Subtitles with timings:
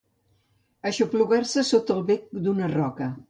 [0.91, 3.15] Aixoplugar-se sota el bec d'una roca.